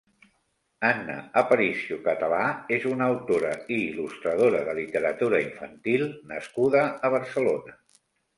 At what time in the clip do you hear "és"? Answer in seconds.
2.77-2.87